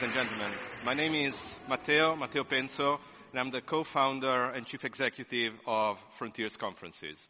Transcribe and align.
ladies 0.00 0.16
and 0.16 0.28
gentlemen. 0.28 0.58
My 0.86 0.94
name 0.94 1.14
is 1.14 1.54
Matteo, 1.68 2.16
Matteo 2.16 2.42
Penzo, 2.44 2.98
and 3.32 3.40
I'm 3.40 3.50
the 3.50 3.60
co-founder 3.60 4.44
and 4.46 4.64
chief 4.64 4.86
executive 4.86 5.52
of 5.66 6.02
Frontiers 6.12 6.56
Conferences. 6.56 7.28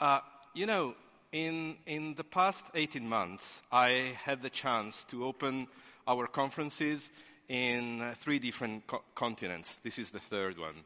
Uh, 0.00 0.20
you 0.54 0.64
know, 0.64 0.94
in, 1.32 1.76
in 1.86 2.14
the 2.14 2.24
past 2.24 2.64
18 2.74 3.06
months, 3.06 3.60
I 3.70 4.14
had 4.24 4.40
the 4.40 4.48
chance 4.48 5.04
to 5.10 5.26
open 5.26 5.66
our 6.06 6.26
conferences 6.26 7.10
in 7.50 8.14
three 8.20 8.38
different 8.38 8.86
co- 8.86 9.02
continents. 9.14 9.68
This 9.82 9.98
is 9.98 10.08
the 10.10 10.20
third 10.20 10.58
one. 10.58 10.76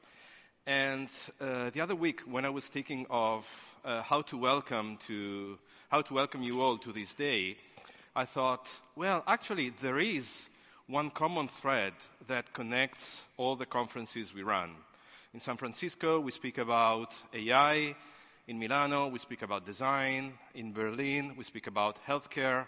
And 0.67 1.09
uh, 1.41 1.71
the 1.71 1.83
other 1.83 1.95
week, 1.95 2.23
when 2.23 2.45
I 2.45 2.51
was 2.51 2.65
thinking 2.65 3.07
of 3.11 3.47
uh, 3.85 4.03
how 4.03 4.23
to 4.23 4.37
welcome 4.37 4.97
to 5.07 5.57
how 5.89 6.03
to 6.03 6.15
welcome 6.15 6.43
you 6.43 6.63
all 6.63 6.79
to 6.79 6.93
this 6.93 7.15
day, 7.15 7.59
I 8.17 8.25
thought, 8.25 8.69
well, 8.97 9.23
actually, 9.29 9.71
there 9.71 9.99
is 9.99 10.49
one 10.89 11.11
common 11.11 11.49
thread 11.49 11.93
that 12.29 12.53
connects 12.53 13.21
all 13.37 13.57
the 13.57 13.67
conferences 13.67 14.33
we 14.33 14.43
run. 14.43 14.71
In 15.35 15.41
San 15.41 15.57
Francisco, 15.57 16.21
we 16.21 16.31
speak 16.31 16.59
about 16.59 17.13
AI. 17.35 17.97
In 18.47 18.59
Milano, 18.59 19.09
we 19.09 19.19
speak 19.19 19.43
about 19.43 19.67
design. 19.67 20.33
In 20.55 20.73
Berlin, 20.73 21.35
we 21.37 21.43
speak 21.43 21.67
about 21.67 21.99
healthcare. 22.07 22.67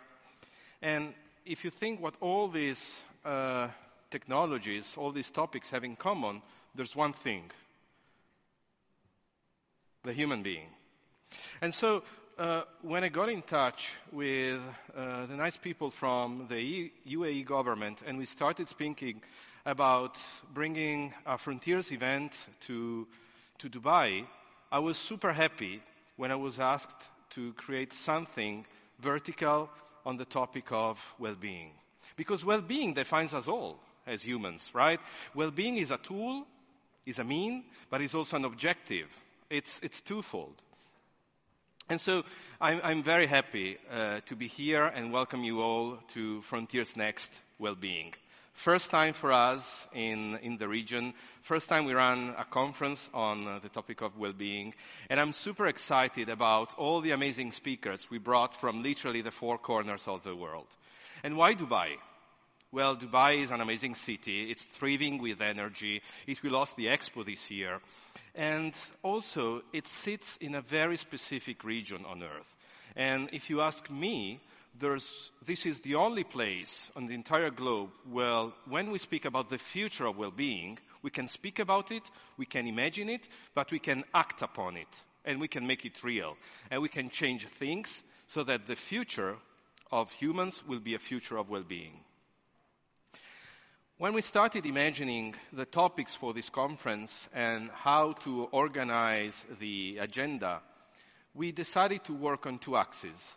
And 0.82 1.14
if 1.46 1.64
you 1.64 1.70
think 1.70 2.00
what 2.00 2.14
all 2.20 2.48
these 2.48 3.00
uh, 3.24 3.68
technologies, 4.10 4.90
all 4.96 5.12
these 5.12 5.30
topics 5.30 5.68
have 5.70 5.84
in 5.84 5.94
common, 5.94 6.42
there's 6.74 6.96
one 6.96 7.12
thing 7.12 7.50
the 10.04 10.12
human 10.12 10.42
being. 10.42 10.68
And 11.60 11.74
so 11.74 12.02
uh, 12.38 12.62
when 12.82 13.02
I 13.02 13.08
got 13.08 13.28
in 13.28 13.42
touch 13.42 13.92
with 14.12 14.60
uh, 14.96 15.26
the 15.26 15.34
nice 15.34 15.56
people 15.56 15.90
from 15.90 16.46
the 16.48 16.92
UAE 17.08 17.44
government 17.44 18.02
and 18.06 18.16
we 18.16 18.26
started 18.26 18.68
speaking 18.68 19.20
about 19.66 20.16
bringing 20.54 21.12
a 21.26 21.36
Frontiers 21.36 21.90
event 21.90 22.32
to, 22.60 23.06
to 23.58 23.68
Dubai, 23.68 24.24
I 24.70 24.78
was 24.78 24.96
super 24.96 25.32
happy 25.32 25.82
when 26.16 26.30
I 26.30 26.36
was 26.36 26.60
asked 26.60 27.08
to 27.30 27.52
create 27.54 27.92
something 27.92 28.64
vertical 29.00 29.68
on 30.06 30.16
the 30.16 30.24
topic 30.24 30.70
of 30.70 31.14
well-being. 31.18 31.72
Because 32.16 32.44
well-being 32.44 32.94
defines 32.94 33.34
us 33.34 33.48
all 33.48 33.78
as 34.06 34.22
humans, 34.22 34.70
right? 34.72 35.00
Well-being 35.34 35.76
is 35.76 35.90
a 35.90 35.98
tool, 35.98 36.46
is 37.04 37.18
a 37.18 37.24
mean, 37.24 37.64
but 37.90 38.00
it's 38.00 38.14
also 38.14 38.36
an 38.36 38.44
objective. 38.44 39.08
It's, 39.50 39.74
it's 39.82 40.00
twofold. 40.00 40.54
And 41.90 41.98
so 41.98 42.24
I'm, 42.60 42.80
I'm 42.84 43.02
very 43.02 43.26
happy 43.26 43.78
uh, 43.90 44.20
to 44.26 44.36
be 44.36 44.46
here 44.46 44.84
and 44.84 45.10
welcome 45.10 45.42
you 45.42 45.62
all 45.62 45.98
to 46.08 46.42
Frontiers 46.42 46.94
Next 46.98 47.32
Wellbeing. 47.58 48.12
First 48.52 48.90
time 48.90 49.14
for 49.14 49.32
us 49.32 49.86
in, 49.94 50.36
in 50.42 50.58
the 50.58 50.68
region. 50.68 51.14
First 51.44 51.70
time 51.70 51.86
we 51.86 51.94
run 51.94 52.34
a 52.36 52.44
conference 52.44 53.08
on 53.14 53.46
uh, 53.46 53.58
the 53.60 53.70
topic 53.70 54.02
of 54.02 54.18
well-being. 54.18 54.74
And 55.08 55.18
I'm 55.18 55.32
super 55.32 55.66
excited 55.66 56.28
about 56.28 56.76
all 56.76 57.00
the 57.00 57.12
amazing 57.12 57.52
speakers 57.52 58.06
we 58.10 58.18
brought 58.18 58.54
from 58.54 58.82
literally 58.82 59.22
the 59.22 59.30
four 59.30 59.56
corners 59.56 60.06
of 60.06 60.22
the 60.24 60.36
world. 60.36 60.66
And 61.24 61.38
why 61.38 61.54
Dubai? 61.54 61.92
Well, 62.70 62.96
Dubai 62.96 63.38
is 63.38 63.50
an 63.50 63.62
amazing 63.62 63.94
city. 63.94 64.50
It's 64.50 64.60
thriving 64.74 65.22
with 65.22 65.40
energy. 65.40 66.02
It 66.26 66.42
will 66.42 66.58
host 66.58 66.76
the 66.76 66.88
expo 66.88 67.24
this 67.24 67.50
year. 67.50 67.80
And 68.34 68.74
also, 69.02 69.62
it 69.72 69.86
sits 69.86 70.36
in 70.36 70.54
a 70.54 70.60
very 70.60 70.98
specific 70.98 71.64
region 71.64 72.04
on 72.04 72.22
Earth. 72.22 72.56
And 72.94 73.30
if 73.32 73.48
you 73.48 73.62
ask 73.62 73.90
me, 73.90 74.40
this 74.78 75.64
is 75.64 75.80
the 75.80 75.94
only 75.94 76.24
place 76.24 76.90
on 76.94 77.06
the 77.06 77.14
entire 77.14 77.48
globe 77.48 77.88
where, 78.10 78.48
when 78.68 78.90
we 78.90 78.98
speak 78.98 79.24
about 79.24 79.48
the 79.48 79.56
future 79.56 80.04
of 80.04 80.18
well-being, 80.18 80.78
we 81.02 81.10
can 81.10 81.26
speak 81.26 81.60
about 81.60 81.90
it, 81.90 82.02
we 82.36 82.44
can 82.44 82.66
imagine 82.66 83.08
it, 83.08 83.26
but 83.54 83.70
we 83.70 83.78
can 83.78 84.04
act 84.12 84.42
upon 84.42 84.76
it, 84.76 85.04
and 85.24 85.40
we 85.40 85.48
can 85.48 85.66
make 85.66 85.86
it 85.86 86.04
real. 86.04 86.36
And 86.70 86.82
we 86.82 86.90
can 86.90 87.08
change 87.08 87.46
things 87.46 88.02
so 88.26 88.44
that 88.44 88.66
the 88.66 88.76
future 88.76 89.36
of 89.90 90.12
humans 90.12 90.62
will 90.68 90.80
be 90.80 90.94
a 90.94 90.98
future 90.98 91.38
of 91.38 91.48
well-being. 91.48 91.98
When 93.98 94.14
we 94.14 94.22
started 94.22 94.64
imagining 94.64 95.34
the 95.52 95.64
topics 95.64 96.14
for 96.14 96.32
this 96.32 96.48
conference 96.50 97.28
and 97.34 97.68
how 97.72 98.12
to 98.22 98.44
organize 98.52 99.44
the 99.58 99.98
agenda, 99.98 100.60
we 101.34 101.50
decided 101.50 102.04
to 102.04 102.14
work 102.14 102.46
on 102.46 102.60
two 102.60 102.76
axes. 102.76 103.34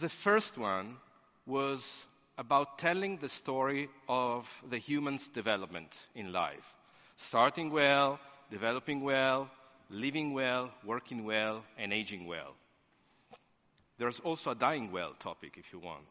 The 0.00 0.10
first 0.10 0.58
one 0.58 0.98
was 1.46 2.04
about 2.36 2.78
telling 2.78 3.16
the 3.16 3.30
story 3.30 3.88
of 4.06 4.46
the 4.68 4.76
human's 4.76 5.26
development 5.28 5.90
in 6.14 6.34
life. 6.34 6.74
Starting 7.16 7.70
well, 7.70 8.20
developing 8.50 9.00
well, 9.00 9.48
living 9.88 10.34
well, 10.34 10.70
working 10.84 11.24
well, 11.24 11.64
and 11.78 11.94
aging 11.94 12.26
well. 12.26 12.54
There's 13.96 14.20
also 14.20 14.50
a 14.50 14.54
dying 14.54 14.92
well 14.92 15.14
topic 15.18 15.54
if 15.56 15.72
you 15.72 15.78
want. 15.78 16.08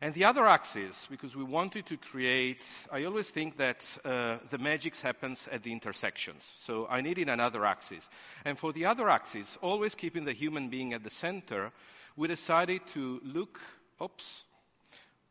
And 0.00 0.12
the 0.12 0.24
other 0.24 0.44
axis, 0.46 1.06
because 1.10 1.36
we 1.36 1.44
wanted 1.44 1.86
to 1.86 1.96
create, 1.96 2.62
I 2.92 3.04
always 3.04 3.28
think 3.30 3.58
that 3.58 3.82
uh, 4.04 4.38
the 4.50 4.58
magic 4.58 4.96
happens 4.96 5.48
at 5.50 5.62
the 5.62 5.72
intersections. 5.72 6.52
So 6.58 6.86
I 6.88 7.00
needed 7.00 7.28
another 7.28 7.64
axis. 7.64 8.08
And 8.44 8.58
for 8.58 8.72
the 8.72 8.86
other 8.86 9.08
axis, 9.08 9.56
always 9.62 9.94
keeping 9.94 10.24
the 10.24 10.32
human 10.32 10.68
being 10.68 10.92
at 10.92 11.04
the 11.04 11.10
center, 11.10 11.70
we 12.16 12.28
decided 12.28 12.86
to 12.88 13.20
look, 13.24 13.60
oops, 14.02 14.44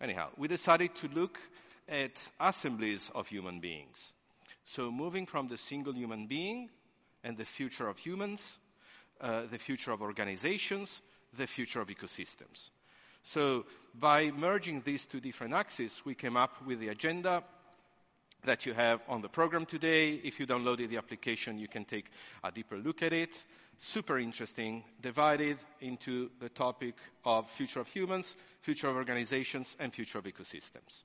anyhow, 0.01 0.29
we 0.37 0.47
decided 0.47 0.95
to 0.95 1.07
look 1.09 1.39
at 1.87 2.11
assemblies 2.39 3.11
of 3.13 3.27
human 3.27 3.59
beings. 3.59 4.13
So 4.65 4.91
moving 4.91 5.25
from 5.25 5.49
the 5.49 5.57
single 5.57 5.93
human 5.93 6.27
being 6.27 6.69
and 7.23 7.37
the 7.37 7.45
future 7.45 7.87
of 7.87 7.97
humans, 7.97 8.57
uh, 9.19 9.45
the 9.45 9.59
future 9.59 9.91
of 9.91 10.01
organizations, 10.01 11.01
the 11.37 11.47
future 11.47 11.81
of 11.81 11.89
ecosystems. 11.89 12.69
So 13.23 13.65
by 13.99 14.31
merging 14.31 14.81
these 14.81 15.05
two 15.05 15.19
different 15.19 15.53
axes, 15.53 16.01
we 16.05 16.15
came 16.15 16.35
up 16.35 16.65
with 16.65 16.79
the 16.79 16.89
agenda 16.89 17.43
that 18.43 18.65
you 18.65 18.73
have 18.73 19.01
on 19.07 19.21
the 19.21 19.29
program 19.29 19.65
today. 19.65 20.19
If 20.23 20.39
you 20.39 20.45
downloaded 20.45 20.89
the 20.89 20.97
application, 20.97 21.57
you 21.57 21.67
can 21.67 21.85
take 21.85 22.05
a 22.43 22.51
deeper 22.51 22.77
look 22.77 23.01
at 23.01 23.13
it. 23.13 23.33
Super 23.79 24.19
interesting, 24.19 24.83
divided 25.01 25.57
into 25.81 26.29
the 26.39 26.49
topic 26.49 26.95
of 27.25 27.49
future 27.51 27.79
of 27.79 27.87
humans, 27.87 28.35
future 28.61 28.89
of 28.89 28.95
organizations, 28.95 29.75
and 29.79 29.93
future 29.93 30.19
of 30.19 30.25
ecosystems. 30.25 31.03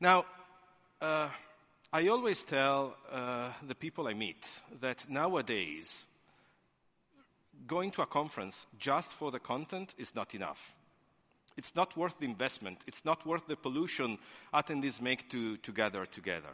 Now, 0.00 0.24
uh, 1.00 1.28
I 1.92 2.08
always 2.08 2.42
tell 2.44 2.96
uh, 3.10 3.50
the 3.66 3.74
people 3.74 4.06
I 4.06 4.14
meet 4.14 4.44
that 4.80 5.08
nowadays, 5.08 6.06
going 7.66 7.90
to 7.92 8.02
a 8.02 8.06
conference 8.06 8.66
just 8.78 9.08
for 9.08 9.30
the 9.30 9.38
content 9.38 9.94
is 9.98 10.14
not 10.14 10.34
enough. 10.34 10.74
It's 11.56 11.74
not 11.74 11.96
worth 11.96 12.18
the 12.18 12.24
investment. 12.26 12.78
It's 12.86 13.04
not 13.04 13.26
worth 13.26 13.46
the 13.46 13.56
pollution 13.56 14.18
attendees 14.52 15.00
make 15.00 15.30
to, 15.30 15.56
to 15.58 15.72
gather 15.72 16.06
together. 16.06 16.50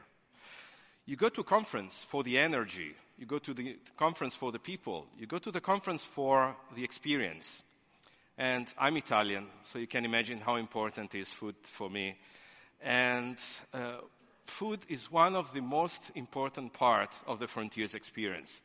You 1.06 1.16
go 1.16 1.28
to 1.28 1.42
a 1.42 1.44
conference 1.44 2.04
for 2.08 2.24
the 2.24 2.38
energy. 2.38 2.94
You 3.18 3.26
go 3.26 3.38
to 3.38 3.54
the 3.54 3.76
conference 3.96 4.34
for 4.34 4.50
the 4.50 4.58
people. 4.58 5.06
You 5.18 5.26
go 5.26 5.38
to 5.38 5.50
the 5.52 5.60
conference 5.60 6.04
for 6.04 6.56
the 6.74 6.82
experience. 6.84 7.62
And 8.38 8.66
I'm 8.78 8.97
Italian, 8.97 9.47
so 9.62 9.78
you 9.78 9.86
can 9.86 10.04
imagine 10.04 10.41
how 10.41 10.56
important 10.56 11.15
is 11.15 11.30
food 11.30 11.54
for 11.62 11.88
me. 11.88 12.16
And 12.82 13.38
uh, 13.72 13.98
food 14.47 14.80
is 14.88 15.10
one 15.10 15.36
of 15.36 15.53
the 15.53 15.62
most 15.62 16.00
important 16.15 16.72
part 16.72 17.10
of 17.26 17.38
the 17.38 17.47
Frontiers 17.47 17.94
experience. 17.94 18.60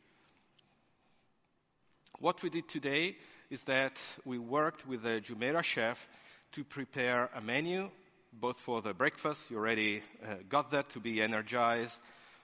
What 2.22 2.44
we 2.44 2.52
did 2.52 2.70
today 2.70 3.16
is 3.50 3.64
that 3.64 4.00
we 4.26 4.38
worked 4.38 4.86
with 4.86 5.02
the 5.02 5.22
Jumeirah 5.22 5.64
chef 5.64 6.08
to 6.52 6.64
prepare 6.64 7.32
a 7.34 7.42
menu, 7.42 7.90
both 8.32 8.60
for 8.60 8.84
the 8.84 8.94
breakfast, 8.94 9.50
you 9.50 9.58
already 9.58 10.04
uh, 10.24 10.36
got 10.48 10.70
that 10.70 10.92
to 10.92 11.00
be 11.00 11.20
energized, 11.20 12.00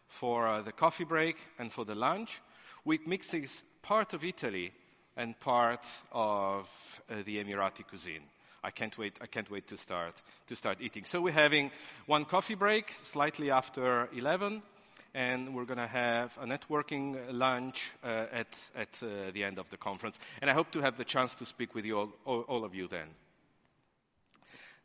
for 0.08 0.48
uh, 0.48 0.62
the 0.64 0.72
coffee 0.72 1.04
break, 1.04 1.38
and 1.60 1.72
for 1.72 1.86
the 1.86 1.94
lunch. 1.94 2.42
We 2.86 3.00
mixes 3.06 3.62
part 3.84 4.16
of 4.16 4.24
Italy 4.24 4.72
and 5.16 5.40
part 5.40 5.86
of 6.12 6.68
uh, 7.08 7.18
the 7.24 7.38
Emirati 7.38 7.88
cuisine. 7.88 8.24
I 8.64 8.72
can't 8.72 8.98
wait. 8.98 9.20
I 9.22 9.28
can't 9.28 9.52
wait 9.52 9.68
to 9.68 9.78
start 9.78 10.16
to 10.48 10.56
start 10.56 10.80
eating. 10.82 11.06
So 11.06 11.22
we're 11.22 11.34
having 11.34 11.70
one 12.08 12.26
coffee 12.26 12.56
break 12.56 12.92
slightly 13.04 13.52
after 13.52 14.10
11, 14.12 14.64
and 15.14 15.56
we're 15.56 15.66
going 15.66 15.80
to 15.80 15.88
have 15.88 16.38
a 16.42 16.46
networking 16.46 17.18
lunch 17.32 17.92
uh, 18.04 18.26
at 18.32 18.48
at 18.76 18.90
uh, 19.02 19.32
the 19.34 19.44
end 19.44 19.60
of 19.60 19.70
the 19.70 19.78
conference. 19.78 20.20
And 20.42 20.50
I 20.50 20.54
hope 20.54 20.72
to 20.72 20.82
have 20.82 20.98
the 20.98 21.06
chance 21.06 21.36
to 21.36 21.46
speak 21.46 21.76
with 21.76 21.86
you 21.86 21.98
all, 21.98 22.10
all, 22.26 22.42
all 22.42 22.66
of 22.66 22.76
you 22.76 22.88
then. 22.88 23.08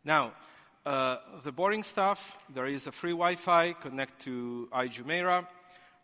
Now, 0.04 0.32
uh, 0.84 1.16
the 1.44 1.52
boring 1.52 1.84
stuff, 1.84 2.36
there 2.52 2.66
is 2.66 2.86
a 2.86 2.92
free 2.92 3.12
Wi-Fi, 3.12 3.74
connect 3.74 4.24
to 4.24 4.68
iJumeirah. 4.72 5.46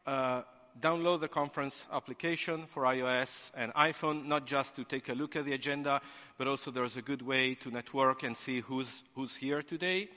Uh, 0.06 0.42
download 0.80 1.20
the 1.20 1.28
conference 1.28 1.86
application 1.92 2.66
for 2.66 2.84
iOS 2.84 3.50
and 3.56 3.74
iPhone, 3.74 4.26
not 4.26 4.46
just 4.46 4.76
to 4.76 4.84
take 4.84 5.08
a 5.08 5.14
look 5.14 5.34
at 5.34 5.44
the 5.44 5.52
agenda, 5.52 6.00
but 6.36 6.46
also 6.46 6.70
there's 6.70 6.96
a 6.96 7.02
good 7.02 7.22
way 7.22 7.54
to 7.56 7.70
network 7.70 8.22
and 8.22 8.36
see 8.36 8.60
who's, 8.60 9.02
who's 9.14 9.34
here 9.34 9.62
today. 9.62 10.08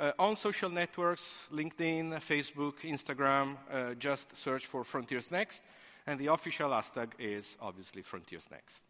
Uh, 0.00 0.12
on 0.18 0.34
social 0.34 0.70
networks, 0.70 1.46
LinkedIn, 1.52 2.14
Facebook, 2.22 2.80
Instagram, 2.84 3.58
uh, 3.70 3.92
just 3.92 4.34
search 4.38 4.64
for 4.64 4.82
Frontiers 4.82 5.30
Next, 5.30 5.62
and 6.06 6.18
the 6.18 6.28
official 6.28 6.70
hashtag 6.70 7.08
is 7.18 7.54
obviously 7.60 8.00
Frontiers 8.00 8.46
Next. 8.50 8.80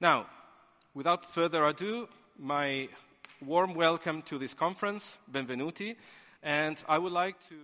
Now, 0.00 0.24
without 0.94 1.26
further 1.26 1.62
ado, 1.66 2.08
my 2.38 2.88
warm 3.44 3.74
welcome 3.74 4.22
to 4.22 4.38
this 4.38 4.54
conference, 4.54 5.18
benvenuti, 5.30 5.96
and 6.42 6.82
I 6.88 6.96
would 6.96 7.12
like 7.12 7.36
to 7.50 7.56